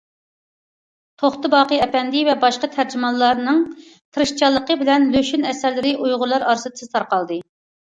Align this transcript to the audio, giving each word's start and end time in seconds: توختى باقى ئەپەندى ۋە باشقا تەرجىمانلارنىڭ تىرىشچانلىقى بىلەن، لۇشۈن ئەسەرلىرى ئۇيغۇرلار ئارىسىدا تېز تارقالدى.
توختى 1.23 1.51
باقى 1.55 1.77
ئەپەندى 1.85 2.23
ۋە 2.29 2.35
باشقا 2.45 2.69
تەرجىمانلارنىڭ 2.77 3.61
تىرىشچانلىقى 3.93 4.81
بىلەن، 4.83 5.07
لۇشۈن 5.19 5.47
ئەسەرلىرى 5.53 5.95
ئۇيغۇرلار 6.01 6.51
ئارىسىدا 6.51 6.77
تېز 6.83 6.95
تارقالدى. 6.99 7.41